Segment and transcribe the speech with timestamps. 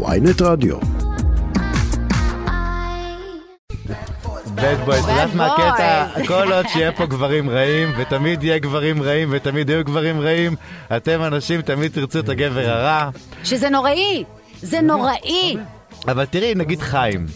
[0.00, 0.76] ויינט רדיו.
[4.54, 6.06] בד בויז, את יודעת מה הקטע?
[6.26, 10.56] כל עוד שיהיה פה גברים רעים, ותמיד יהיה גברים רעים, ותמיד יהיו גברים רעים,
[10.96, 13.10] אתם אנשים תמיד תרצו את הגבר הרע.
[13.44, 14.24] שזה נוראי,
[14.62, 15.56] זה נוראי.
[16.08, 17.26] אבל תראי, נגיד חיים.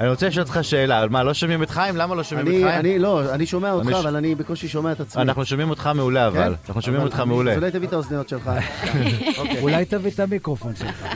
[0.00, 1.96] אני רוצה לשאול אותך שאלה, מה, לא שומעים את חיים?
[1.96, 2.78] למה לא שומעים את אני, חיים?
[2.80, 5.22] אני לא, אני שומע אותך, אבל אני בקושי שומע את עצמי.
[5.22, 6.38] אנחנו שומעים אותך מעולה כן?
[6.38, 6.54] אבל.
[6.68, 7.52] אנחנו שומעים אבל אותך אני- מעולה.
[7.52, 8.50] אז אולי תביא את האוזניות שלך.
[9.38, 9.60] אוקיי.
[9.60, 11.06] אולי תביא את המיקרופון שלך.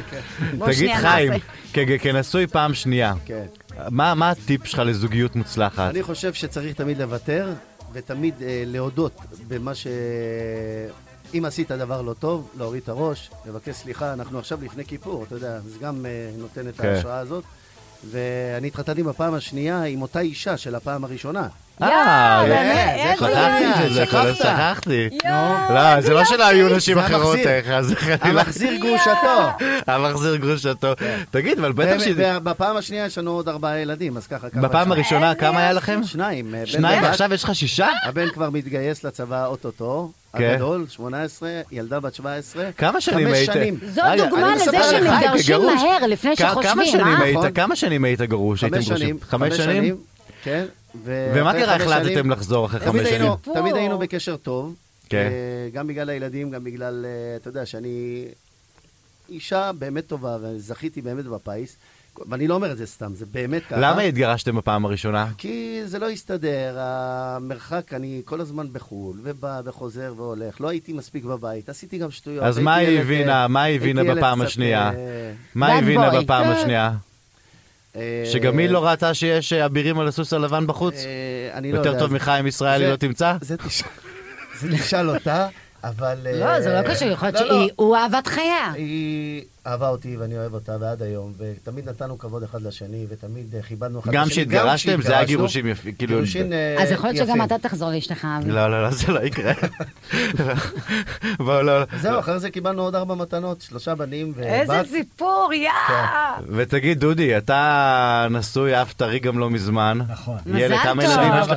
[0.59, 1.33] בוא תגיד חיים,
[2.03, 3.45] כנשוי פעם שנייה, כן.
[3.91, 5.91] מה מה הטיפ שלך לזוגיות מוצלחת?
[5.91, 7.53] אני חושב שצריך תמיד לוותר,
[7.93, 9.13] ותמיד אה, להודות
[9.49, 9.87] במה ש...
[11.35, 14.13] אם עשית דבר לא טוב, להוריד את הראש, לבקש סליחה.
[14.13, 16.89] אנחנו עכשיו לפני כיפור, אתה יודע, זה גם אה, נותן את כן.
[16.89, 17.45] ההשראה הזאת.
[18.11, 21.49] ואני התחתנתי בפעם השנייה עם אותה אישה של הפעם הראשונה.
[21.83, 23.89] אה, באמת, שכחתי יופי.
[23.89, 24.35] שזה, שכחת.
[24.35, 25.09] שכחתי.
[25.25, 27.49] יואו, לא, איזה זה לא שלא היו נשים אחרות המחזיר.
[27.49, 28.19] איך, אז חלילה.
[28.41, 29.67] המחזיר גרושתו.
[29.87, 30.93] המחזיר גרושתו.
[31.31, 32.09] תגיד, אבל בטח ש...
[32.17, 34.69] ובפעם השנייה יש לנו עוד ארבעה ילדים, אז ככה כמה...
[34.69, 34.93] בפעם?
[34.93, 36.01] הראשונה כמה היה לכם?
[36.05, 36.55] שניים.
[36.55, 37.09] אה, שניים, ובת.
[37.09, 37.89] ועכשיו יש לך שישה?
[38.05, 40.28] הבן כבר מתגייס לצבא אוטוטו, כן.
[40.35, 42.73] הגדול, 18, ילדה בת 17.
[42.73, 43.53] כמה שנים חמש היית?
[43.53, 43.79] שנים.
[43.83, 45.61] זו רגע, דוגמה לזה שמתגרשים.
[45.63, 47.23] מהר לפני שחושבים, שנים אה?
[47.23, 47.39] היית?
[47.55, 48.65] כמה שנים היית גרוש?
[48.65, 48.87] חמש?
[48.87, 49.19] שנים.
[49.21, 49.97] חמש שנים?
[50.43, 50.65] כן.
[51.05, 51.79] ומה קרה?
[51.79, 53.33] חמש החלטתם לחזור אחרי חמש שנים?
[53.55, 54.75] תמיד היינו בקשר טוב.
[55.09, 55.29] כן.
[55.33, 58.25] אה, גם בגלל הילדים, גם בגלל, אה, אתה יודע, שאני
[59.29, 61.77] אישה באמת טובה, וזכיתי באמת בפיס.
[62.29, 63.81] ואני לא אומר את זה סתם, זה באמת ככה.
[63.81, 65.27] למה התגרשתם בפעם הראשונה?
[65.39, 71.25] כי זה לא הסתדר, המרחק, אני כל הזמן בחו"ל, ובא וחוזר והולך, לא הייתי מספיק
[71.25, 72.45] בבית, עשיתי גם שטויות.
[72.45, 73.43] אז מה היא הבינה?
[73.43, 74.91] אה, מה היא הבינה בפעם השנייה?
[74.91, 76.21] אה, מה היא הבינה.
[76.21, 76.51] בפעם כן.
[76.51, 76.93] השנייה?
[77.97, 80.95] אה, שגם היא לא ראתה שיש אבירים על הסוס הלבן בחוץ?
[81.53, 81.91] אני לא יודע.
[81.91, 83.37] יותר טוב מחיים ישראלי לא תמצא?
[83.41, 83.57] זה
[84.73, 85.49] תשאל אותה,
[85.85, 86.19] אבל...
[86.35, 87.69] לא, זה לא קשור, יכול להיות לא, לא.
[87.69, 88.73] שהוא אהבת חייה.
[89.69, 94.01] אהבה אותי ואני אוהב אותה ועד היום, ותמיד נתנו כבוד אחד לשני, ותמיד אה, כיבדנו
[94.01, 94.29] אחד את גם.
[94.29, 95.03] כשהתגרשתם?
[95.03, 96.15] זה היה גירושים יפים, כאילו...
[96.15, 97.43] גירושים אה, אז יכול להיות שגם יפים.
[97.43, 98.27] אתה תחזור לאשתך.
[98.47, 99.53] לא, לא, לא, זה לא יקרה.
[101.39, 101.85] בואו, לא.
[102.01, 104.47] זהו, אחרי זה קיבלנו עוד ארבע מתנות, שלושה בנים ובת.
[104.47, 105.71] איזה סיפור, יא!
[106.49, 109.99] ותגיד, דודי, אתה נשוי, אף טרי גם לא מזמן.
[110.09, 110.39] נכון.
[110.47, 111.55] מזל טוב.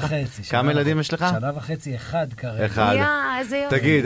[0.50, 1.00] כמה ילדים.
[1.00, 1.25] יש לך?
[1.40, 2.66] שנה וחצי, אחד כרגע.
[2.66, 2.96] אחד.
[2.97, 3.80] יא, איזה יופי.
[3.80, 4.06] תגיד,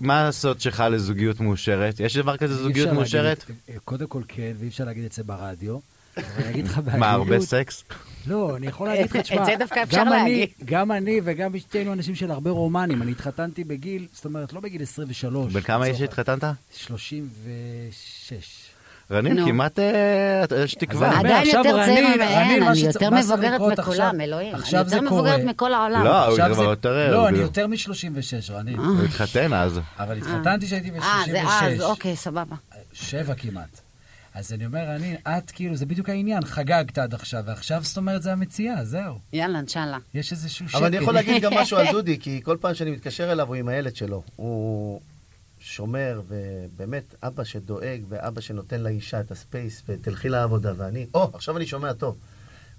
[0.00, 2.00] מה הסוד שלך לזוגיות מאושרת?
[2.00, 3.44] יש דבר כזה זוגיות מאושרת?
[3.48, 5.78] להגיד- קודם כל כן, ואי אפשר להגיד את זה ברדיו.
[6.16, 6.98] ואני אגיד לך בהגינות...
[7.06, 7.84] מה, הרבה סקס?
[8.26, 10.48] לא, אני יכול להגיד לך, את תשמע, זה דווקא אפשר גם אני- להגיד.
[10.64, 13.02] גם אני וגם אשתנו אנשים של הרבה רומנים.
[13.02, 15.52] אני התחתנתי בגיל, זאת אומרת, לא בגיל 23.
[15.52, 16.44] בן כמה איש התחתנת?
[16.76, 18.65] 36.
[19.10, 19.44] רנין.
[19.44, 21.08] כמעט אה, יש תקווה.
[21.08, 24.54] אני עדיין יותר צעיר רנין, ממהן, רנין, מה אני יותר מבוגרת מכולם, אלוהים.
[24.54, 25.06] אני עכשיו זה יותר.
[25.06, 26.04] מבוגרת מכל העולם.
[26.04, 26.98] לא, הוא כבר יותר...
[26.98, 28.78] אה, לא, אני יותר מ-36, רנין.
[28.78, 29.80] הוא התחתן אז.
[29.98, 31.82] אבל התחתנתי כשהייתי אה, זה אז, ב-36.
[31.82, 32.56] אוקיי, סבבה.
[32.92, 33.80] שבע כמעט.
[34.34, 38.22] אז אני אומר, רנין, את כאילו, זה בדיוק העניין, חגגת עד עכשיו, ועכשיו זאת אומרת
[38.22, 39.18] זה המציאה, זהו.
[39.32, 39.98] יאללה, אינשאללה.
[40.14, 40.78] יש איזשהו שקט.
[40.78, 43.54] אבל אני יכול להגיד גם משהו על דודי, כי כל פעם שאני מתקשר אליו הוא
[43.54, 44.22] עם הילד שלו.
[44.36, 45.00] הוא
[45.66, 51.66] שומר, ובאמת אבא שדואג, ואבא שנותן לאישה את הספייס, ותלכי לעבודה, ואני, או, עכשיו אני
[51.66, 52.16] שומע טוב.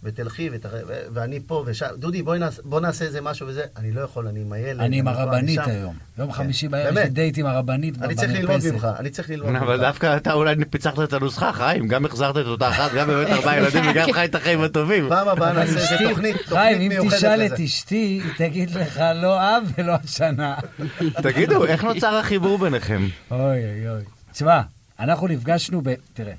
[0.04, 0.66] ותלכי, ות...
[1.14, 1.84] ואני פה, וש...
[1.84, 3.62] דודי, בואי נעשה, בוא נעשה איזה משהו וזה.
[3.78, 4.80] אני לא יכול, אני עם הילד.
[4.82, 5.70] אני עם הרבנית שם.
[5.72, 5.96] היום.
[6.18, 6.34] יום כן.
[6.38, 7.10] חמישי בערב יש לי.
[7.10, 8.72] דייט עם הרבנית אני צריך ללמוד במרפסת.
[8.74, 9.62] ממך, אני צריך ללמוד ממך.
[9.62, 11.88] אבל דווקא אתה אולי פיצחת את הנוסחה, חיים.
[11.88, 15.10] גם החזרת את אותה אחת, גם באמת ארבעה ילדים וגם חי את החיים הטובים.
[15.10, 17.56] פעם הבאה נעשה איזה אשתי- תוכנית, חיים, תוכנית אם מיוחדת תשאל לזה.
[17.56, 20.56] את אשתי, היא תגיד לך לא אב ולא השנה.
[21.24, 23.08] תגידו, איך נוצר החיבור ביניכם?
[23.32, 24.02] אוי אוי אוי.
[24.32, 24.62] תשמע,
[25.00, 25.94] אנחנו נפגשנו ב...
[26.14, 26.34] תראה,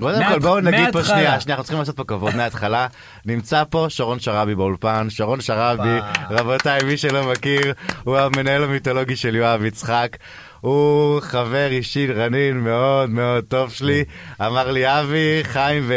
[0.00, 1.04] קודם כל בואו נגיד פה.
[1.04, 2.86] שנייה, שנייה, אנחנו צריכים לעשות פה כבוד מההתחלה.
[3.26, 5.98] נמצא פה שרון שרבי באולפן, שרון שרבי,
[6.30, 7.72] רבותיי, מי שלא מכיר,
[8.04, 10.16] הוא המנהל המיתולוגי של יואב יצחק.
[10.60, 14.04] הוא חבר אישי רנין מאוד מאוד טוב שלי.
[14.46, 15.94] אמר לי, אבי, חיים ו-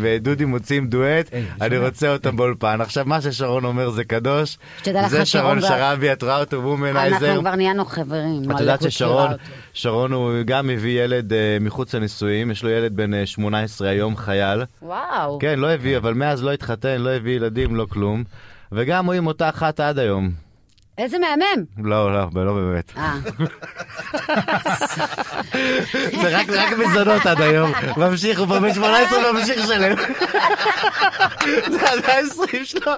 [0.00, 1.78] ודודי מוצאים דואט, היי, אני?
[1.78, 2.80] רוצה אותם באולפן.
[2.80, 4.58] עכשיו, מה ששרון אומר זה קדוש.
[5.08, 7.40] זה שרון שרבי, את רואה אותו אנחנו וומנייזר.
[7.40, 8.50] כבר נהיינו חברים.
[8.50, 9.30] את יודעת ששרון.
[9.72, 14.16] שרון הוא גם הביא ילד אה, מחוץ לנישואים, יש לו ילד בן אה, 18 היום,
[14.16, 14.62] חייל.
[14.82, 15.38] וואו.
[15.38, 18.24] כן, לא הביא, אבל מאז לא התחתן, לא הביא ילדים, לא כלום.
[18.72, 20.30] וגם הוא עם אותה אחת עד היום.
[20.98, 21.64] איזה מהמם.
[21.78, 22.92] לא, לא, לא באמת.
[22.96, 23.14] אה,
[26.22, 27.72] זה רק, רק מזונות עד היום.
[27.96, 29.96] ממשיך, הוא בן 18 ממשיך לשלם.
[31.70, 32.92] זה עד ה-20 שלו.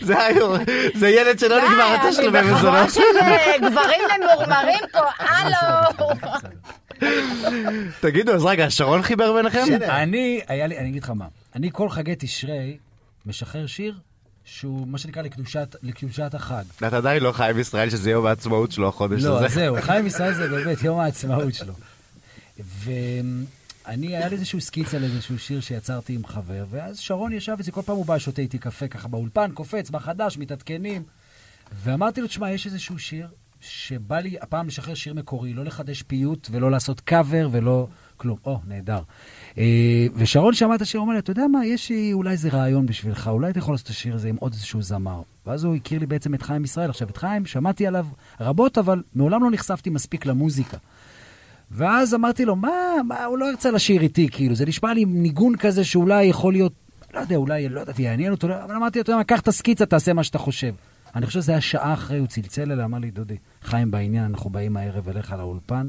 [0.00, 0.56] זה היום,
[0.94, 2.90] זה ילד שלא נגמר התשלומי אני בחבורה מזונות.
[2.90, 6.12] של אה, גברים ממורמרים פה, הלו.
[8.00, 9.64] תגידו, אז רגע, שרון חיבר ביניכם?
[9.88, 12.76] אני, היה לי, אני אגיד לך מה, אני כל חגי תשרי
[13.26, 13.94] משחרר שיר
[14.44, 16.62] שהוא מה שנקרא לקדושת, לקדושת החג.
[16.76, 19.46] אתה עדיין לא חי בישראל שזה יום העצמאות שלו החודש לא, הזה.
[19.46, 21.74] אז זהו, חיים ישראל זה באמת יום העצמאות שלו.
[23.86, 27.72] אני, היה לי איזשהו סקיץ על איזשהו שיר שיצרתי עם חבר, ואז שרון ישב אצלי,
[27.72, 31.02] כל פעם הוא בא, שותה איתי קפה ככה באולפן, קופץ, מה חדש, מתעדכנים.
[31.82, 33.28] ואמרתי לו, תשמע, יש איזשהו שיר
[33.60, 37.86] שבא לי הפעם לשחרר שיר מקורי, לא לחדש פיוט ולא לעשות קאבר ולא
[38.16, 38.38] כלום.
[38.44, 39.00] או, נהדר.
[39.58, 42.86] אה, ושרון שמע את השיר, אומר לי, אתה יודע מה, יש לי אולי איזה רעיון
[42.86, 45.22] בשבילך, אולי אתה יכול לעשות את השיר הזה עם עוד איזשהו זמר.
[45.46, 46.90] ואז הוא הכיר לי בעצם את חיים ישראל.
[46.90, 48.06] עכשיו, את חיים שמעתי עליו
[48.40, 50.76] רבות, אבל מעולם לא נחשפתי מספיק למוזיקה.
[51.70, 52.70] ואז אמרתי לו, מה,
[53.08, 56.72] מה, הוא לא ירצה לשיר איתי, כאילו, זה נשמע לי ניגון כזה שאולי יכול להיות,
[57.14, 59.86] לא יודע, אולי, לא יודעת, יעניין אותו, אבל אמרתי, אתה יודע מה, קח את הסקיצה,
[59.86, 60.74] תעשה מה שאתה חושב.
[61.14, 64.50] אני חושב שזה היה שעה אחרי, הוא צלצל אליי, אמר לי, דודי, חיים בעניין, אנחנו
[64.50, 65.88] באים הערב אליך לאולפן.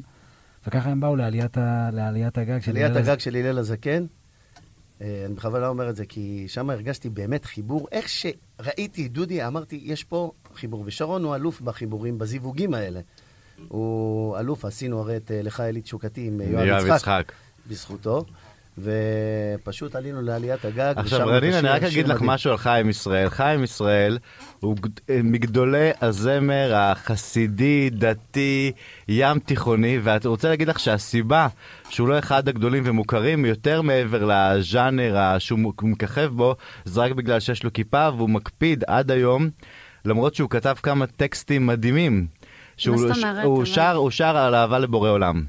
[0.68, 1.90] וככה הם באו לעליית, ה...
[1.94, 4.06] לעליית הגג של הלל הז- הגג של הלל הזקן,
[5.02, 7.88] אה, אני בכוונה אומר את זה, כי שם הרגשתי באמת חיבור.
[7.92, 10.84] איך שראיתי דודי, אמרתי, יש פה חיבור.
[10.86, 13.00] ושרון הוא אלוף בחיבורים, בזיווגים האלה.
[13.68, 17.32] הוא אלוף, עשינו הרי את אה, לך אלי תשוקתי עם אה, יואב יצחק, יצחק.
[17.68, 18.26] בזכותו.
[18.78, 20.94] ופשוט עלינו לעליית הגג.
[20.96, 22.30] עכשיו, רנין, אני רק אגיד לך מדהים.
[22.30, 23.30] משהו על חיים ישראל.
[23.30, 24.18] חיים ישראל
[24.60, 24.76] הוא
[25.10, 28.72] אה, מגדולי הזמר החסידי, דתי,
[29.08, 31.48] ים תיכוני, ואני רוצה להגיד לך שהסיבה
[31.90, 36.56] שהוא לא אחד הגדולים ומוכרים יותר מעבר לז'אנר שהוא מככב בו,
[36.86, 39.50] זה רק בגלל שיש לו כיפה והוא מקפיד עד היום,
[40.06, 42.28] למרות שהוא כתב כמה טקסטים מדהימים.
[42.78, 43.44] שהוא- זאת אומרת?
[43.46, 45.44] הוא אבל- שר, הוא שר על אהבה לבורא עולם.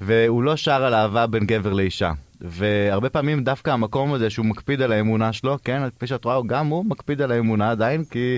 [0.00, 2.12] והוא לא שר על אהבה בין גבר לאישה.
[2.44, 6.66] והרבה פעמים דווקא המקום הזה שהוא מקפיד על האמונה שלו, כן, כפי שאת רואה, גם
[6.66, 8.36] הוא מקפיד על האמונה עדיין, כי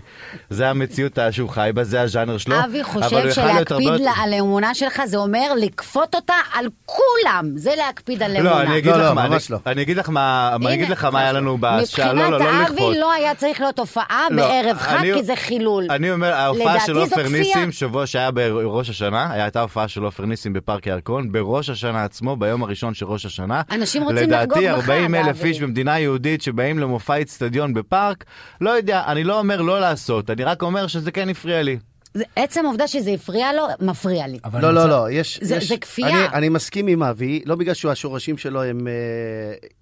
[0.51, 2.57] זה המציאות שהוא חי בה, זה הז'אנר שלו.
[2.65, 7.51] אבי חושב הרבה שלהקפיד יותר- לה- על האמונה שלך זה אומר לכפות אותה על כולם.
[7.57, 8.51] זה להקפיד על אמונה.
[8.51, 9.71] לא, אני אגיד לא, לך לא, מה, ממש אני- לא.
[9.73, 12.39] אני אגיד לך מה, אני אגיד הנה, לך מה היה לנו בשעה, לא, לא, לא
[12.39, 12.91] מבחינת לכפות.
[12.91, 15.87] אבי לא היה צריך להיות הופעה לא, בערב חג, אני- כי זה חילול.
[15.91, 17.29] אני אומר, ההופעה של עופר.
[17.29, 22.37] ניסים, שבוע שהיה בראש השנה, הייתה הופעה של עופר ניסים בפארק ירקון, בראש השנה עצמו,
[22.37, 23.63] ביום הראשון של ראש השנה.
[23.71, 25.45] אנשים רוצים לחגוג לדעתי, בחג, 40 אלף.
[25.45, 28.25] איש במדינה יהודית שבאים למופע אצטדיון בפארק,
[28.61, 31.79] לא יודע, אני לא אומר לא לעשות, אני רק אומר שזה כן הפריע לי.
[32.15, 34.39] זה- עצם העובדה שזה הפריע לו, מפריע לי.
[34.61, 35.39] לא, לא, לא, יש...
[35.43, 36.09] זה- יש- זה כפייה.
[36.09, 38.93] אני, אני מסכים עם אבי, לא בגלל שהשורשים שלו הם, אה,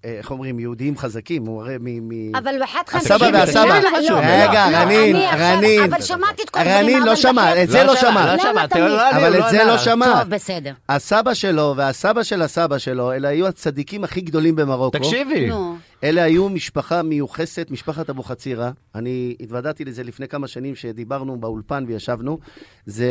[0.05, 2.09] אה, איך אומרים, יהודיים חזקים, הוא הרי מ...
[2.31, 2.35] מ...
[2.35, 2.99] אבל בחד חד...
[2.99, 3.29] הסבא?
[3.33, 3.79] והסבא.
[4.09, 5.83] לא, רגע, לא, רנין, אני עכשיו- רנין.
[5.83, 6.77] אבל שמעתי את כל הדברים.
[6.77, 8.25] רנין לא שמע, את זה לא שמע.
[8.25, 8.43] לא?
[8.79, 9.63] לא, לא, אבל לא את זה.
[9.63, 10.05] לא שמע.
[10.05, 10.71] טוב, בסדר.
[10.89, 14.97] הסבא שלו והסבא של הסבא שלו, אלה היו הצדיקים הכי גדולים במרוקו.
[14.99, 15.49] תקשיבי.
[16.03, 18.71] אלה היו משפחה מיוחסת, משפחת אבוחצירא.
[18.95, 22.39] אני התוודעתי לזה לפני כמה שנים שדיברנו באולפן וישבנו.
[22.85, 23.09] זה...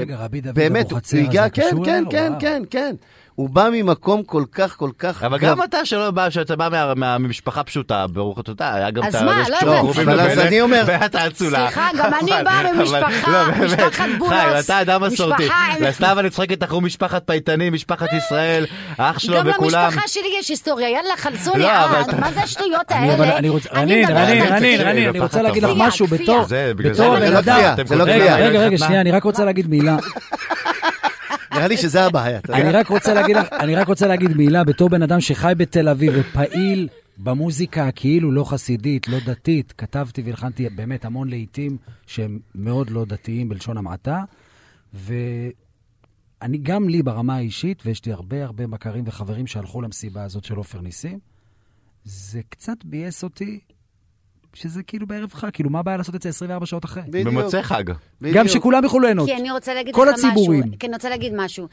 [0.00, 2.10] רגע, רבי דוד אבוחצירא, זה כן, קשור כן, אלינו?
[2.10, 2.40] כן, וואו.
[2.40, 2.94] כן, כן.
[3.36, 5.22] הוא בא ממקום כל כך, כל כך...
[5.24, 9.02] אבל גם אתה שלא בא, שאתה בא מה- מה- ממשפחה פשוטה, ברוך אתה, היה גם
[9.04, 9.78] אז את מה, הרשת לא של הבנתי.
[9.78, 11.58] הקרובים אבל אז למלך, אני אומר- ואת האצולה.
[11.66, 13.64] סליחה, גם אני באה ממשפחה, לא.
[13.66, 15.48] משפחת בולוס, חיים, אתה אדם מסורתי.
[15.80, 18.66] לסתיו אני צוחק איתך, הוא משפחת פייטנים, משפחת ישראל,
[18.98, 19.84] אח שלו גם וכולם.
[19.84, 23.14] למשפחה שלי יש היסטוריה, יאללה, חלסוני לא, אבל- עד, מה זה השטויות אני- האלה?
[23.14, 24.80] אבל אני רוצה- רנין, רנין, רנין.
[24.80, 26.06] רנין, אני רוצה להגיד לך משהו.
[26.06, 27.98] בתור, זה, בגלל בתור זה- זה בן לא אדם.
[27.98, 28.36] לא רגע.
[28.36, 28.78] רגע?
[28.78, 29.96] שנייה, אני רק רוצה להגיד מילה.
[31.54, 32.38] נראה לי שזה הבעיה.
[32.38, 32.62] אתה יודע.
[32.62, 35.88] אני רק רוצה להגיד לך, אני רק רוצה להגיד מילה בתור בן אדם שחי בתל
[35.88, 39.72] אביב ופעיל במוזיקה הכאילו לא חסידית, לא דתית.
[39.78, 44.22] כתבתי והלחנתי באמת המון לעיתים שהם מאוד לא דתיים בלשון המעטה.
[44.94, 50.54] ואני גם לי ברמה האישית, ויש לי הרבה הרבה מכרים וחברים שהלכו למסיבה הזאת של
[50.56, 51.18] עופר ניסים,
[52.04, 53.60] זה קצת ביאס אותי
[54.54, 57.02] שזה כאילו בערב חג, כאילו מה הבעיה לעשות את זה 24 שעות אחרי?
[57.08, 57.82] בדיוק, במוצאי חג.
[58.20, 58.36] בדיוק.
[58.36, 59.28] גם שכולם יוכלו ליהנות.
[59.28, 60.60] כי אני רוצה להגיד כל לך הציבורים.
[60.60, 60.78] משהו.
[60.78, 61.66] כי אני רוצה להגיד משהו.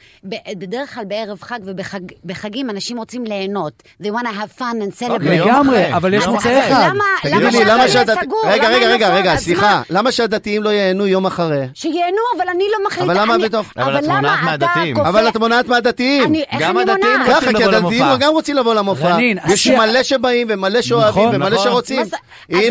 [0.58, 3.82] בדרך כלל בערב חג ובחגים אנשים רוצים ליהנות.
[4.02, 5.32] They want to have fun and אוקיי, celebrate.
[5.32, 6.88] יום לגמרי, אחרי, אבל יש מוצאי אז חג.
[6.90, 7.50] למה- תגידי למה
[7.86, 8.16] לי, למה.
[8.22, 8.42] סגור?
[8.46, 9.66] רגע, רגע, רגע, לא- רגע, אז סליחה.
[9.90, 9.98] מה?
[9.98, 11.66] למה שהדתיים לא ייהנו יום אחרי?
[11.74, 13.12] שייהנו, אבל אני לא מחליטה.
[13.12, 14.96] אבל למה בתוך- אבל את למה מונעת אתה מהדתיים.
[14.96, 16.32] אבל את מונעת מהדתיים.
[16.60, 17.20] גם הדתיים?
[17.20, 18.16] רוצים ככה, כי לבוא הדתיים למופע.
[18.16, 19.08] גם רוצים לבוא למופע.
[19.14, 21.58] רנין, יש השיח- מלא שבאים ומלא שאוהבים ומלא.
[21.58, 21.98] שרוצים.
[21.98, 22.16] מה זה-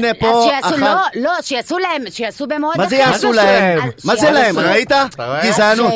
[0.05, 1.11] הנה פה אז שיעשו, אחת.
[1.15, 3.11] לא, לא, שיעשו להם, שיעשו במועד מה זה אחר.
[3.11, 3.77] יעשו מה זה להם?
[3.77, 3.89] להם?
[4.05, 4.59] מה זה להם?
[4.59, 4.91] ראית?
[5.43, 5.93] גזענות.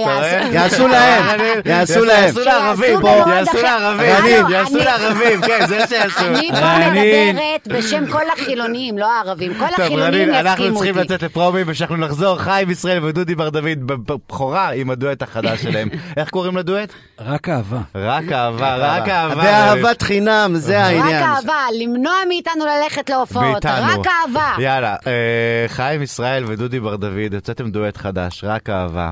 [0.52, 1.26] יעשו להם.
[1.66, 2.24] יעשו להם.
[2.26, 3.62] יעשו לערבים, יעשו אחר.
[3.62, 4.46] לערבים.
[4.50, 6.26] יעשו לערבים, כן, זה שיעשו.
[6.26, 7.32] אני פה.
[7.34, 9.54] מדברת בשם כל החילונים, לא הערבים.
[9.54, 11.06] כל החילונים רנין, אנחנו יסכימו צריכים אותי.
[11.06, 15.90] לצאת לפרומים ושאנחנו נחזור, חיים ישראל ודודי בר דוד בבכורה עם הדואט החדש שלהם.
[16.18, 16.90] איך קוראים לדואט?
[17.20, 17.80] רק אהבה.
[17.96, 19.36] רק אהבה, רק אהבה.
[19.44, 21.24] ואהבת חינם, זה רק העניין.
[21.24, 23.95] אהבה, למנוע מאיתנו ללכת להופעות, מאיתנו.
[24.00, 24.56] רק אהבה.
[24.60, 29.12] יאללה, אה, חיים ישראל ודודי בר דוד, הוצאתם דואט חדש, רק אהבה.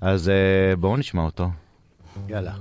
[0.00, 1.48] אז אה, בואו נשמע אותו.
[2.28, 2.52] יאללה.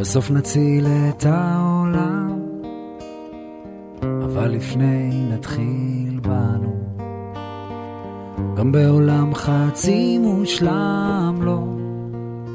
[0.00, 2.40] בסוף נציל את העולם,
[4.02, 6.79] אבל לפני נתחיל בנו.
[8.60, 11.60] גם בעולם חצי מושלם לא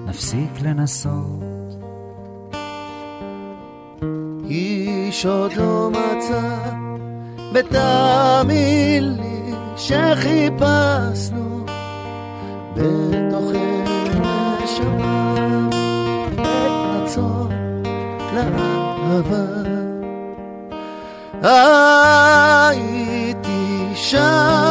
[0.05, 1.77] נפסיק לנסות.
[4.49, 6.57] איש עוד לא מצא
[7.53, 11.65] ותאמין לי שחיפשנו
[12.73, 13.83] בתוכנו
[14.63, 15.67] נשמה
[16.33, 16.39] את
[17.03, 17.51] רצון
[18.33, 19.45] לאהבה.
[22.61, 23.15] הייתי
[23.95, 24.64] שם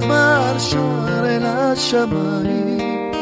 [0.00, 3.12] במדבר שר אל השמיים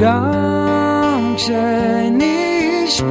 [0.00, 3.10] גם כשנשבר,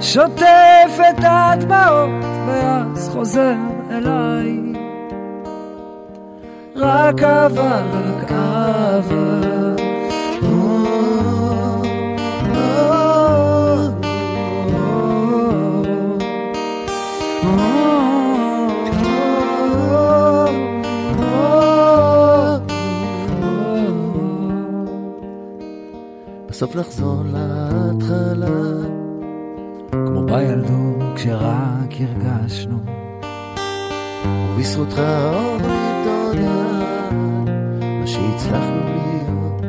[0.00, 3.54] שוטף את הדמעות, ואז חוזר
[3.90, 4.58] אליי.
[6.76, 9.57] רק אהבה, רק אהבה.
[26.58, 28.46] בסוף לחזור להתחלה.
[29.90, 32.78] כמו בילדות כשרק הרגשנו,
[34.24, 35.00] ובזכותך
[35.34, 36.80] אומרים תודה
[38.00, 39.62] מה שהצלחנו להיות.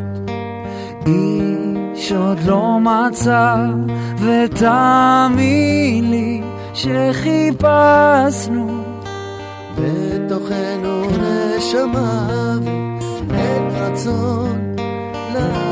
[1.05, 3.55] איש עוד לא מצא,
[4.17, 6.41] ותאמין לי
[6.73, 8.67] שחיפשנו.
[9.77, 12.57] בתוכנו נשמה
[13.27, 14.75] ועת רצון
[15.33, 15.68] לאהבה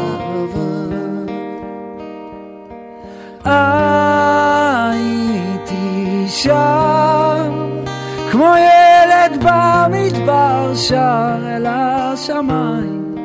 [10.88, 10.98] במדבר
[11.38, 13.16] שר אל השמיים.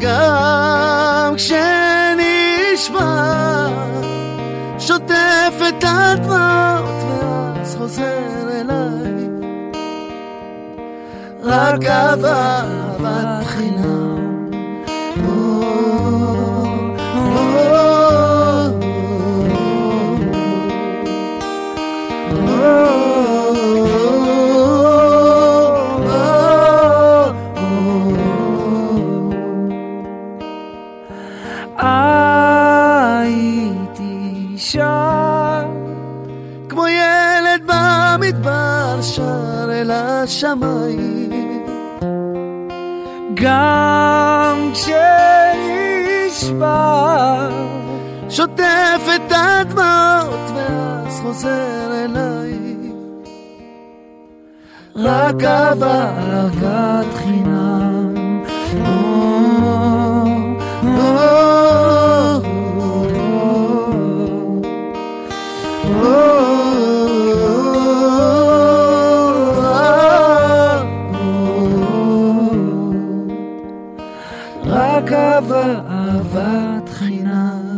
[0.00, 2.88] גם כשנשמע
[4.78, 9.28] שוטף את הדמעות ואז חוזר אליי
[11.42, 13.99] רק אהבה, אהבת חינם
[55.40, 58.14] רק אהבה, אהבת חינם.
[74.66, 77.69] רק אהבה, אהבת חינם.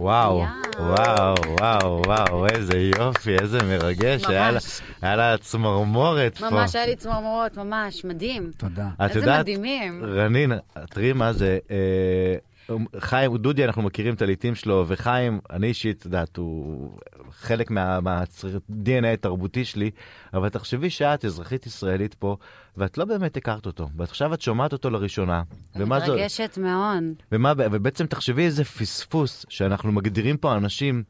[0.00, 0.42] וואו.
[0.78, 4.24] וואו, וואו, וואו, איזה יופי, איזה מרגש.
[4.28, 4.80] היה לה- ממש.
[5.02, 6.50] היה לה צמרמורת פה.
[6.50, 8.50] ממש היה לי צמרמורות, ממש, מדהים.
[8.56, 8.88] תודה.
[9.04, 10.04] את יודעת, מדהימים.
[10.04, 10.52] רנין,
[10.90, 16.04] תראי מה זה, אה, חיים, דודי, אנחנו מכירים את הלעיתים שלו, וחיים, אני אישית, את
[16.04, 16.90] יודעת, הוא
[17.32, 19.90] חלק מה-DNA התרבותי שלי,
[20.34, 22.36] אבל תחשבי שאת אזרחית ישראלית פה,
[22.76, 25.42] ואת לא באמת הכרת אותו, ועכשיו את שומעת אותו לראשונה.
[25.76, 27.02] אני מתרגשת מאוד.
[27.32, 31.02] ומה, ובעצם תחשבי איזה פספוס שאנחנו מגדירים פה אנשים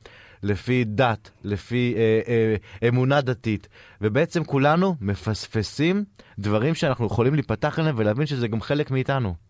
[0.42, 3.68] לפי דת, לפי אה, אה, אמונה דתית,
[4.00, 6.04] ובעצם כולנו מפספסים
[6.38, 9.50] דברים שאנחנו יכולים להיפתח אליהם ולהבין שזה גם חלק מאיתנו.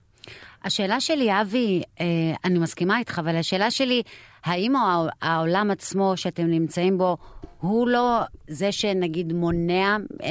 [0.64, 2.04] השאלה שלי, אבי, אה,
[2.44, 4.02] אני מסכימה איתך, אבל השאלה שלי,
[4.44, 7.16] האם העול- העולם עצמו שאתם נמצאים בו,
[7.60, 10.28] הוא לא זה שנגיד מונע אה,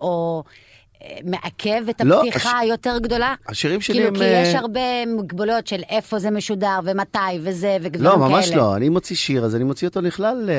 [0.00, 0.42] או
[1.02, 3.34] אה, מעכב את לא, הפתיחה הש- היותר גדולה?
[3.48, 4.14] השירים שלי כאילו, הם...
[4.16, 8.28] כי אה, יש הרבה מגבלות של איפה זה משודר ומתי וזה ודברים לא, כאלה.
[8.28, 8.76] ממש לא.
[8.76, 10.50] אני מוציא שיר, אז אני מוציא אותו לכלל,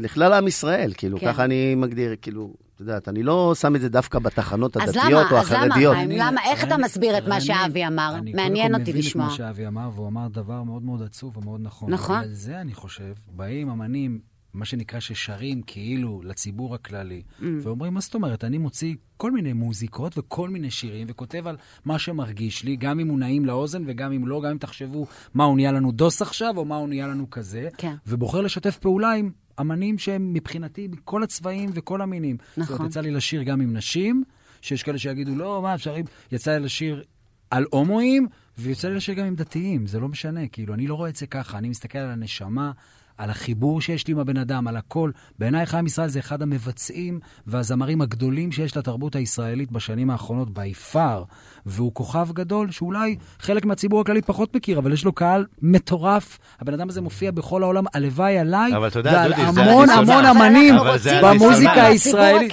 [0.00, 1.26] לכלל עם ישראל, כאילו, כן.
[1.32, 2.50] ככה אני מגדיר, כאילו,
[2.80, 5.64] את יודעת, אני לא שם את זה דווקא בתחנות אז הדתיות למה, או אז למה,
[5.66, 5.96] החרדיות.
[6.08, 8.14] למה, איך אתה מסביר את מה שאבי אמר?
[8.34, 9.26] מעניין אותי לשמוע.
[9.26, 11.60] אני קודם כל מבין את מה שאבי אמר, והוא אמר דבר מאוד מאוד עצוב ומאוד
[11.62, 11.90] נכון.
[11.92, 12.16] נכון.
[12.16, 14.20] אבל זה, אני חושב, באים אמנים,
[14.54, 17.44] מה שנקרא ששרים כאילו לציבור הכללי, Mm.
[17.62, 21.98] ואומרים, מה זאת אומרת, אני מוציא כל מיני מוזיקות וכל מיני שירים, וכותב על מה
[21.98, 25.56] שמרגיש לי, גם אם הוא נעים לאוזן וגם אם לא, גם אם תחשבו מה הוא
[25.56, 27.94] נהיה לנו דוס עכשיו, או מה הוא נהיה לנו כזה, כן.
[28.06, 32.36] ובוחר לשתף פעולה עם אמנים שהם מבחינתי מכל הצבעים וכל המינים.
[32.40, 32.76] זאת נכון.
[32.76, 34.24] אומרת, יצא לי לשיר גם עם נשים,
[34.60, 35.96] שיש כאלה שיגידו, לא, מה, אפשר...
[36.32, 37.02] יצא לי לשיר
[37.50, 38.26] על הומואים,
[38.58, 41.26] ויוצא לי לשיר גם עם דתיים, זה לא משנה, כאילו, אני לא רואה את זה
[41.26, 42.72] ככה, אני מסתכל על הנשמה,
[43.20, 45.10] על החיבור שיש לי עם הבן אדם, על הכל.
[45.38, 51.24] בעיניי חיים ישראל זה אחד המבצעים והזמרים הגדולים שיש לתרבות הישראלית בשנים האחרונות by far,
[51.66, 56.38] והוא כוכב גדול שאולי חלק מהציבור הכללי פחות מכיר, אבל יש לו קהל מטורף.
[56.60, 58.72] הבן אדם הזה מופיע בכל העולם, הלוואי עליי,
[59.04, 59.90] ועל המון.
[59.90, 60.74] המון אמנים.
[61.22, 62.52] במוזיקה הישראלית.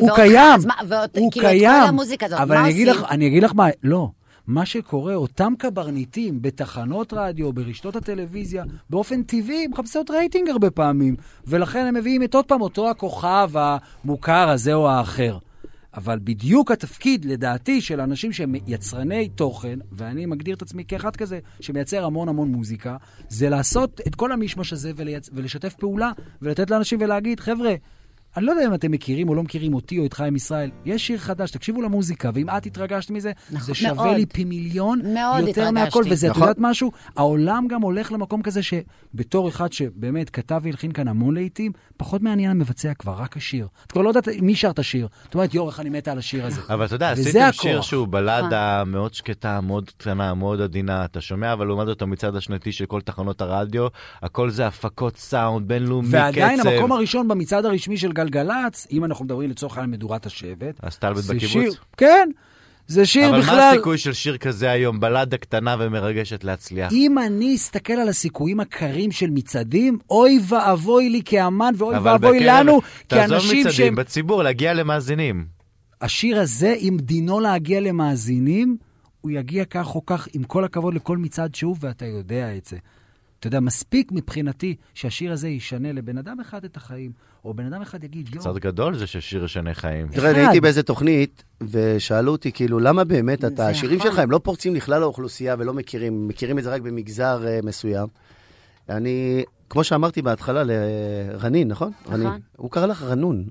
[0.00, 1.82] הוא קיים, הוא כאילו, את כל קיים.
[1.82, 2.56] המוזיקה הזאת, אבל
[3.10, 4.08] אני אגיד לך מה, לא.
[4.48, 11.16] מה שקורה, אותם קברניטים בתחנות רדיו, ברשתות הטלוויזיה, באופן טבעי, הם מחפשות רייטינג הרבה פעמים,
[11.46, 15.38] ולכן הם מביאים את עוד פעם אותו הכוכב המוכר הזה או האחר.
[15.94, 21.38] אבל בדיוק התפקיד, לדעתי, של אנשים שהם יצרני תוכן, ואני מגדיר את עצמי כאחד כזה,
[21.60, 22.96] שמייצר המון המון מוזיקה,
[23.28, 24.92] זה לעשות את כל המשמש הזה.
[25.32, 26.10] ולשתף פעולה,
[26.42, 27.74] ולתת לאנשים ולהגיד, חבר'ה,
[28.36, 31.06] אני לא יודע אם אתם מכירים או לא מכירים אותי או את חיים ישראל, יש
[31.06, 34.16] שיר חדש, תקשיבו למוזיקה, ואם את התרגשת מזה, נכון, זה שווה מאוד.
[34.16, 35.72] לי פי מיליון מאוד יותר התרגשתי.
[35.72, 36.02] מהכל.
[36.10, 36.42] וזה, את נכון.
[36.42, 36.92] יודעת משהו?
[37.16, 42.50] העולם גם הולך למקום כזה שבתור אחד שבאמת כתב והלחין כאן המון לעיתים, פחות מעניין
[42.50, 43.68] המבצע כבר, רק השיר.
[43.86, 45.08] את כבר לא יודעת מי שר את השיר.
[45.28, 46.60] את אומרת, יואו, איך אני מתה על השיר הזה.
[46.68, 47.62] אבל אתה יודע, עשיתם הכוח.
[47.62, 48.92] שיר שהוא בלדה נכון.
[48.92, 53.00] מאוד שקטה, מאוד קטנה, מאוד עדינה, אתה שומע, אבל לעומת אותו מצד השנתי של כל
[53.00, 53.86] תחנות הרדיו,
[54.22, 56.16] הכל זה הפקות סאונד, בינלאומי, קצב.
[56.16, 61.22] ועדיין המקום הראשון במצעד הרשמי של גלגלצ, אם אנחנו מדברים לצורך העניין מדורת השבט, הסטלבט
[61.22, 61.52] זה בקיבוץ?
[61.52, 62.28] שיר, כן,
[62.86, 63.56] זה שיר אבל בכלל...
[63.56, 66.92] מה הסיכוי של שיר כזה היום, בלדה קטנה ומרגשת להצליח?
[66.92, 72.40] אם אני אסתכל על הסיכויים הקרים של מצעדים, אוי ואבוי לי כאמן ואוי אבל ואבוי
[72.40, 73.94] לנו תעזוב כאנשים מצעדים, שהם...
[73.94, 75.46] בציבור, להגיע למאזינים.
[76.00, 78.76] השיר הזה, אם דינו להגיע למאזינים,
[79.20, 82.76] הוא יגיע כך או כך, עם כל הכבוד לכל מצעד שהוא, ואתה יודע את זה.
[83.40, 87.12] אתה יודע, מספיק מבחינתי שהשיר הזה ישנה לבן אדם אחד את החיים,
[87.44, 90.08] או בן אדם אחד יגיד, יואו, קצת גדול זה ששיר ישנה חיים.
[90.08, 90.38] תראה, אני.
[90.38, 94.10] הייתי באיזה תוכנית, ושאלו אותי, כאילו, למה באמת אתה, השירים נכון.
[94.10, 98.08] שלך הם לא פורצים לכלל האוכלוסייה ולא מכירים, מכירים את זה רק במגזר uh, מסוים.
[98.88, 101.92] אני, כמו שאמרתי בהתחלה לרנין, נכון?
[102.02, 102.26] נכון.
[102.26, 102.40] רנין.
[102.56, 103.44] הוא קרא לך רנון.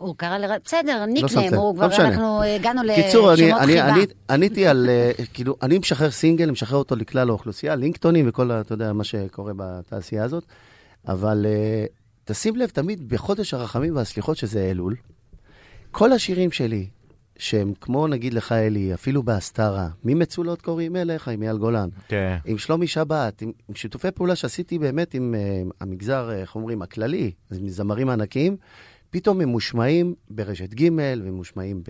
[0.00, 0.44] הוא קרא ל...
[0.64, 2.04] בסדר, ניקניים, לב, הוא לא כבר.
[2.06, 3.88] אנחנו הגענו קיצור, אני, לשמות אני, חיבה.
[3.88, 8.74] אני, עניתי על, אה, כאילו, אני משחרר סינגל, משחרר אותו לכלל האוכלוסייה, לינקטונים וכל, אתה
[8.74, 10.44] יודע, מה שקורה בתעשייה הזאת,
[11.08, 11.84] אבל אה,
[12.24, 14.96] תשים לב, תמיד בחודש הרחמים והסליחות, שזה אלול,
[15.90, 16.86] כל השירים שלי,
[17.38, 22.36] שהם כמו נגיד לך אלי, אפילו בהסתרה, ממצולות קוראים אליך, עם אייל גולן, כן.
[22.44, 26.82] עם שלומי שבת, עם, עם שיתופי פעולה שעשיתי באמת עם uh, המגזר, אה, איך אומרים,
[26.82, 28.56] הכללי, אז עם זמרים ענקיים,
[29.10, 30.88] פתאום הם מושמעים ברשת ג'
[31.24, 31.82] ומושמעים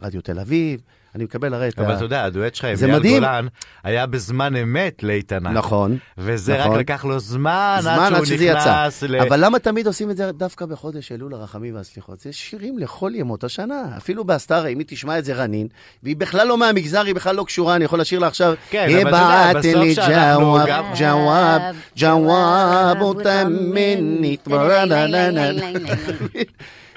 [0.00, 0.80] ברדיו תל אביב.
[1.14, 3.14] אני מקבל הרי את אבל אתה יודע, הדואט שלך עם מדהים.
[3.14, 3.46] גולן
[3.84, 5.50] היה בזמן אמת לאיתנה.
[5.50, 5.98] נכון.
[6.18, 6.78] וזה רק נכון.
[6.78, 8.58] לקח לו זמן זמן עד עד שהוא יצא.
[8.82, 9.16] נכנס ל...
[9.20, 12.20] אבל למה תמיד עושים את זה דווקא בחודש אלול הרחמים והסליחות?
[12.20, 13.82] זה שירים לכל ימות השנה.
[13.96, 15.66] אפילו בהסתרה, אם היא תשמע את זה רנין,
[16.02, 19.02] והיא בכלל לא מהמגזר, היא בכלל לא קשורה, אני יכול לשיר לה עכשיו, כן, "אה,
[19.02, 21.62] אבל אתה יודע, בסוף שאנחנו ג'וואב, גם- ג'וואב,
[21.96, 24.48] ג'וואב אותה מינית,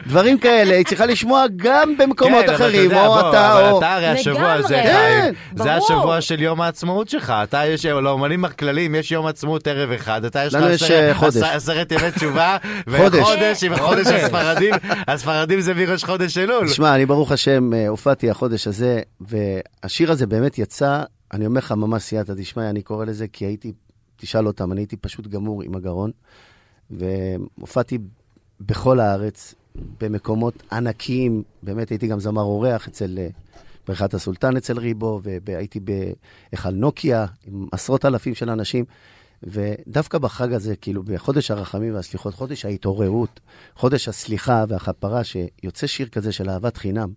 [0.08, 3.54] דברים כאלה, היא צריכה לשמוע גם במקומות כן, אבל אתה אחרים, יודע, או בוא, אתה
[3.54, 3.78] אבל או...
[3.80, 4.54] אתה הרי השבוע.
[4.54, 5.78] הזה, כן, זה ברור.
[5.78, 7.34] השבוע של יום העצמאות שלך.
[7.44, 11.92] אתה, יש, לאומנים הכלליים יש יום עצמאות ערב אחד, אתה יש לך עשרת- אה, עשרת
[11.92, 12.58] ימי תשובה,
[12.98, 13.20] חודש.
[13.20, 14.74] וחודש עם חודש הספרדים,
[15.08, 16.68] הספרדים זה מראש חודש אלול.
[16.68, 21.72] תשמע, אני ברוך השם אה, הופעתי החודש הזה, והשיר הזה באמת יצא, אני אומר לך
[21.72, 23.72] ממש סייעתא דשמיא, אני קורא לזה, כי הייתי,
[24.18, 26.12] תשאל אותם, אני הייתי פשוט גמור עם הגרון,
[26.92, 27.98] והופעתי
[28.62, 29.56] בכל הארץ,
[30.02, 33.28] במקומות ענקיים, באמת הייתי גם זמר אורח אצל אה,
[33.88, 38.86] בריכת הסולטן אצל ריבו, והייתי בהיכל נוקיה עם עשרות אלפים של אנשים.
[39.44, 43.40] ודווקא בחג הזה, כאילו, בחודש הרחמים והסליחות, חודש ההתעוררות,
[43.76, 47.10] חודש הסליחה והכפרה, שיוצא שיר כזה של אהבת חינם,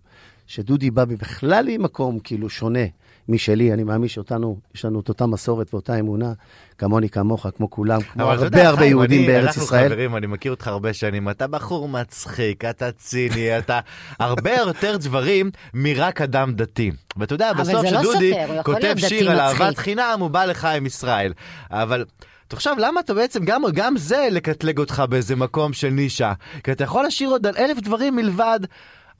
[0.47, 2.85] שדודי בא בכלל ממקום כאילו שונה
[3.29, 6.33] משלי, אני מאמין שאותנו, יש לנו את אותה מסורת ואותה אמונה,
[6.79, 9.89] כמוני, כמוך, כמו כולם, כמו הרבה יודע, הרבה חיים, יהודים אני- בארץ אנחנו ישראל.
[9.89, 13.81] חברים, אני מכיר אותך הרבה שנים, אתה בחור מצחיק, אתה ציני, אתה
[14.19, 16.91] הרבה יותר דברים מרק אדם דתי.
[17.17, 19.41] ואתה יודע, בסוף לא שדודי יכול כותב שיר על.
[19.41, 21.33] אהבת חינם, הוא בא לך עם ישראל.
[21.71, 22.05] אבל...
[22.49, 26.33] תחשוב, למה אתה בעצם, גם, גם זה לקטלג אותך באיזה מקום של נישה?
[26.65, 28.61] כי אתה יכול לשיר עוד על אלף דברים מלבד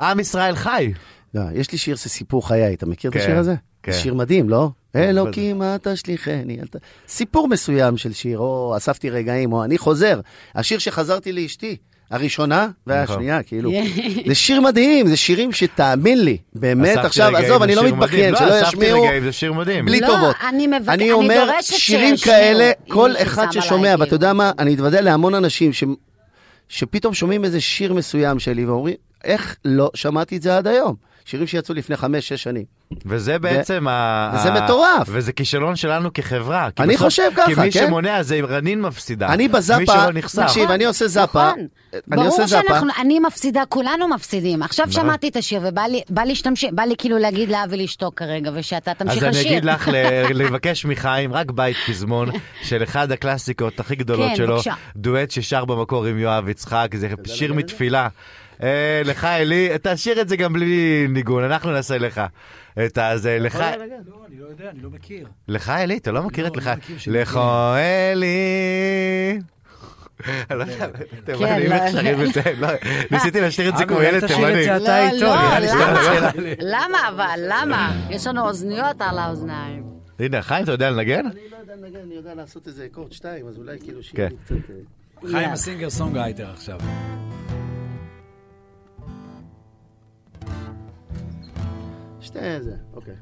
[0.01, 0.93] עם ישראל חי.
[1.35, 3.55] לא, יש לי שיר, זה סיפור חיי, אתה מכיר את כן, השיר הזה?
[3.87, 3.93] כן.
[3.93, 4.69] שיר מדהים, לא?
[4.95, 6.59] אבל- אלוקים, אל תשליכני.
[6.61, 6.77] אל ת-
[7.09, 10.21] סיפור מסוים של שיר, או אספתי רגעים, או אני חוזר.
[10.55, 11.77] השיר שחזרתי לאשתי,
[12.11, 13.71] הראשונה והשנייה, כאילו.
[14.27, 18.37] זה שיר מדהים, זה שירים שתאמין לי, באמת, עכשיו, רגעים, עזוב, אני לא מתבכיין.
[18.37, 19.85] שלא לא, אספתי ישמיעו רגעים, זה שיר מדהים.
[19.85, 20.37] בלי לא, טובות.
[20.49, 24.33] אני מבק- אני אני אומר, שירים כאלה, כל אחד ששומע, ואתה יודע.
[24.33, 25.85] מה, אני מתוודע להמון אנשים ש...
[26.69, 28.95] שפתאום שומעים איזה שיר מסוים שלי ואומרים,
[29.25, 30.95] איך לא שמעתי את זה עד היום?
[31.27, 32.65] שירים שיצאו לפני חמש, שש שנים.
[33.07, 34.33] וזה בעצם ה...
[34.37, 35.07] וזה מטורף.
[35.09, 36.69] וזה כישלון שלנו כחברה.
[36.81, 37.87] אני בסוף- חושב ככה, כי מי כן?
[37.87, 39.29] שמונע זה רנין מפסידה.
[39.29, 39.93] אני בזאפה.
[40.47, 41.67] תקשיב, אני עושה זאפה, נכון.
[42.13, 42.47] אני עושה ברור.
[42.49, 44.63] שאנחנו, אני מפסידה, כולנו מפסידים.
[44.63, 45.03] עכשיו נכון.
[45.03, 49.23] שמעתי את השיר ובא לי, שתמשיך, בא לי כאילו להגיד לאבי לשתוק כרגע, ושאתה תמשיך
[49.23, 49.41] אז לשיר.
[49.43, 52.29] אני אגיד לך ל- לבקש מחיים רק בית פזמון
[52.63, 54.59] של אחד הקלאסיקות הכי גדולות כן, שלו.
[54.97, 58.09] דואט ששר במקור עם יואב יצחק, זה שיר מתפילה.
[58.63, 62.21] אה, לך אלי, תשאיר את זה גם בלי ניגון, אנחנו נעשה לך.
[62.87, 63.65] את הזה, לך, לא,
[64.27, 65.27] אני לא יודע, אני לא מכיר.
[65.49, 67.21] לך אלי, אתה לא מכיר את לא לך, שיר.
[67.21, 67.41] לך
[67.77, 69.39] אלי.
[70.27, 70.87] אני לא יודע,
[71.25, 71.75] תימנים לא.
[71.75, 72.69] איך שרים את זה, לא,
[73.11, 74.67] ניסיתי לשיר את זה כמו ילד תימני.
[75.21, 75.35] לא,
[76.59, 76.99] למה?
[77.09, 77.41] אבל?
[77.49, 78.07] למה?
[78.11, 79.83] יש לנו אוזניות על האוזניים.
[80.19, 81.27] הנה, חיים, אתה יודע לנגן?
[81.27, 84.03] אני לא יודע לנגן, אני יודע לעשות איזה אקורד שתיים, אז אולי כאילו כן.
[84.03, 84.71] שיהיה לי קצת...
[85.25, 86.79] אה, חיים ה singer songwriter עכשיו.
[92.27, 93.15] שתי זה, אוקיי.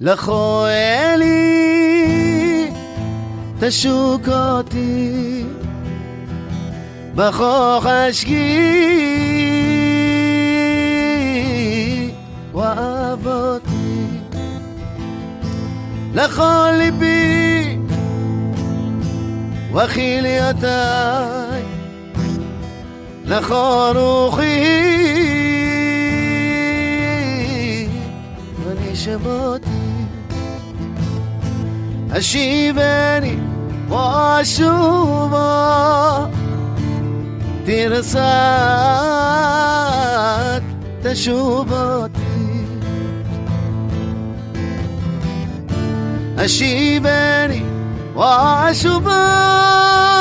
[0.00, 2.70] לכו אלי,
[3.60, 5.44] תשוק אותי,
[7.14, 8.34] בכוך אשקי,
[12.52, 14.06] ואהב אותי,
[16.14, 17.78] לכל ליבי,
[19.72, 21.43] וחיליותיי, לכל
[23.26, 24.64] لخاروخي
[28.66, 29.64] ماني شباطي.
[32.12, 33.38] أشيباني
[33.90, 35.44] وأشوبا.
[37.66, 38.14] ترسات
[41.04, 42.66] تشوباتي.
[46.38, 47.62] أشيباني
[48.16, 50.13] وأشوبا.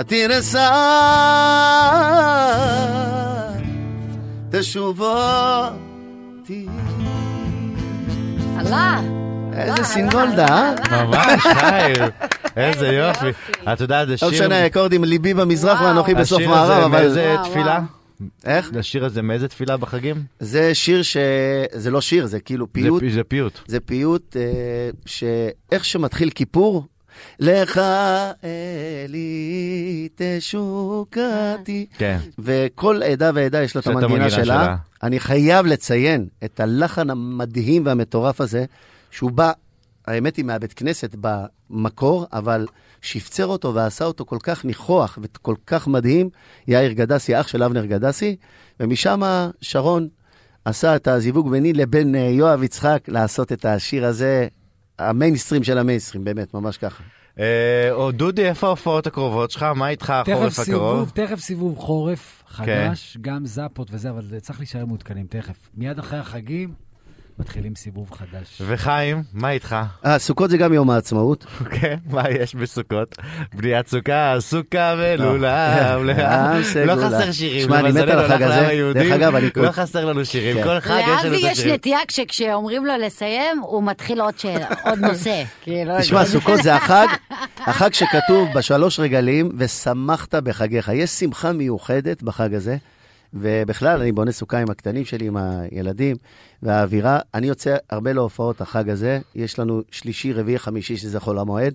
[0.00, 0.60] ותרסת
[4.50, 6.66] תשוב אותי.
[8.58, 9.00] עלה.
[9.52, 11.04] איזה סינגולדה, אה?
[11.04, 12.10] ממש, חיים.
[12.56, 13.26] איזה יופי.
[13.72, 14.28] את יודעת, זה לא שיר...
[14.28, 15.80] משנה, אקורדים ליבי במזרח.
[15.80, 16.88] ואנוכי בסוף השיר מערב, הזה אבל...
[17.02, 17.80] מאיזה וואו, תפילה?
[18.20, 18.28] וואו.
[18.44, 18.70] איך?
[18.78, 20.16] השיר הזה מאיזה תפילה בחגים?
[20.40, 21.16] זה שיר ש...
[21.72, 23.00] זה לא שיר, זה כאילו פיוט.
[23.00, 23.60] פי- זה פיוט.
[23.66, 24.42] זה פיוט אה,
[25.06, 26.86] שאיך שמתחיל כיפור,
[27.40, 27.80] לך
[28.44, 31.86] אלי תשוקתי.
[31.98, 32.18] כן.
[32.38, 34.44] וכל עדה ועדה יש לה את המנגינה שלה.
[34.44, 34.76] שלה.
[35.02, 38.64] אני חייב לציין את הלחן המדהים והמטורף הזה,
[39.10, 39.52] שהוא בא,
[40.06, 42.66] האמת היא, מהבית כנסת במקור, אבל
[43.02, 46.30] שפצר אותו ועשה אותו כל כך ניחוח וכל כך מדהים,
[46.68, 48.36] יאיר גדסי, אח של אבנר גדסי,
[48.80, 49.22] ומשם
[49.60, 50.08] שרון
[50.64, 54.46] עשה את הזיווג ביני לבין אה, יואב יצחק לעשות את השיר הזה,
[54.98, 57.04] המיינסטרים של המיינסטרים, באמת, ממש ככה.
[57.38, 59.62] אה, או דודי, איפה ההופעות הקרובות שלך?
[59.62, 60.64] מה איתך תכף החורף הקרוב?
[60.64, 62.54] סיבוב, תכף סיבוב חורף כן.
[62.54, 65.70] חדש, גם זאפות וזה, אבל צריך להישאר מעודכנים תכף.
[65.74, 66.74] מיד אחרי החגים
[67.38, 68.62] מתחילים סיבוב חדש.
[68.66, 69.76] וחיים, מה איתך?
[70.06, 71.44] אה, סוכות זה גם יום העצמאות.
[71.80, 73.16] כן, מה יש בסוכות?
[73.54, 75.44] בניית סוכה, סוכה ולולב.
[75.44, 76.96] אה, לא סגולה.
[76.96, 77.62] חסר שירים.
[77.62, 78.92] שמע, אני מת על החג הזה.
[78.94, 80.64] דרך אגב, אני לא חסר לנו שירים, כן.
[80.64, 81.74] כל חג יש לנו לאבי את יש השירים.
[81.74, 85.42] נטייה כשאומרים לו לסיים, הוא מתחיל עוד נושא.
[85.62, 87.06] כאילו, תשמע, סוכות זה החג,
[87.58, 90.90] החג שכתוב בשלוש רגלים, ושמחת בחגיך.
[90.94, 92.76] יש שמחה מיוחדת בחג הזה,
[93.34, 96.16] ובכלל, אני בונה סוכה עם הקטנים שלי, עם הילדים,
[96.62, 101.74] והאווירה, אני יוצא הרבה להופעות החג הזה, יש לנו שלישי, רביעי, חמישי, שזה חול המועד.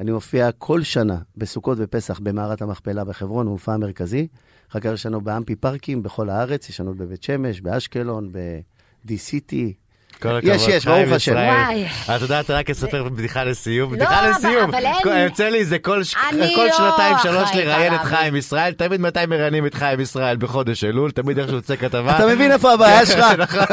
[0.00, 4.26] אני מופיע כל שנה בסוכות ופסח במערת המכפלה בחברון, מופע מרכזי.
[4.70, 9.83] אחר כך יש לנו באמפי פארקים בכל הארץ, יש לנו בבית שמש, באשקלון, ב-D-City.
[10.22, 11.32] כל הכבוד, יש, יש, ברוך השם.
[11.32, 11.48] ישראל.
[11.48, 11.86] וואי.
[12.16, 13.92] את יודעת, רק אספר בדיחה לסיום.
[13.92, 14.74] לא, בדיחה לסיום.
[14.74, 18.00] אבל אין- יוצא לי זה כל לא שנתיים, שלוש לראיין את.
[18.00, 18.72] חיים ישראל.
[18.72, 20.36] תמיד מתי מראיינים את חיים ישראל?
[20.36, 22.16] בחודש אלול, תמיד איך שהוא יוצא כתבה.
[22.16, 23.24] אתה מבין איפה הבעיה שלך?
[23.38, 23.66] נכון,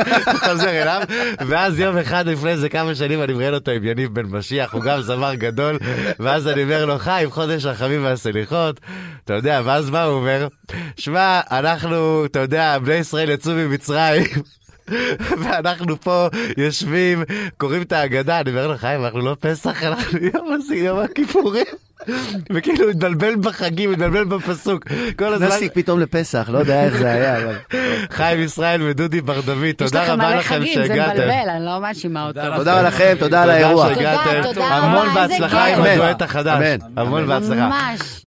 [0.49, 1.01] חוזר אליו,
[1.47, 4.81] ואז יום אחד לפני איזה כמה שנים אני מראיין אותו עם יניב בן משיח, הוא
[4.81, 5.77] גם זמר גדול,
[6.19, 8.79] ואז אני אומר לו, חיים, חודש הרחמים והסליחות,
[9.25, 10.47] אתה יודע, ואז מה הוא אומר?
[10.97, 14.23] שמע, אנחנו, אתה יודע, בני ישראל יצאו ממצרים.
[15.43, 16.27] ואנחנו פה
[16.57, 17.23] יושבים,
[17.57, 21.65] קוראים את ההגדה, אני אומר לו, חיים, אנחנו לא פסח, אנחנו יום הזה, יום הכיפורים.
[22.51, 24.85] וכאילו, התבלבל בחגים, התבלבל בפסוק.
[25.17, 25.47] כל הזמן...
[25.47, 27.55] נכנסתי פתאום לפסח, לא יודע איך זה היה, אבל...
[28.11, 31.11] חיים ישראל ודודי בר דוד, יש תודה לכם רבה מלא לכם חגים, זה שהגעתם.
[31.13, 32.39] מבלבל, אני לא מאשימה אותו.
[32.55, 33.95] תודה לכם, תודה על האירוע.
[33.95, 34.41] שהגעתם.
[34.41, 35.93] תודה, תודה המון רבה, איזה בהצלחה עם כיף.
[35.93, 36.57] הדואט החדש.
[36.57, 36.77] אמן.
[36.97, 37.67] המון בהצלחה.
[37.67, 38.21] ממש.